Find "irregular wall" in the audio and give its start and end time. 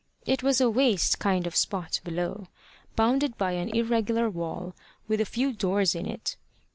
3.69-4.73